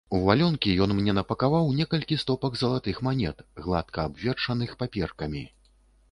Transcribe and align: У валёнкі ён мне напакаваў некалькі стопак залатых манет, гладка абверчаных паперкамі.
У 0.17 0.19
валёнкі 0.27 0.69
ён 0.83 0.91
мне 0.99 1.13
напакаваў 1.17 1.67
некалькі 1.79 2.17
стопак 2.21 2.57
залатых 2.61 3.01
манет, 3.07 3.43
гладка 3.67 4.05
абверчаных 4.09 4.73
паперкамі. 4.81 5.43